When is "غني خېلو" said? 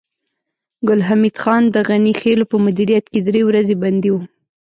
1.87-2.45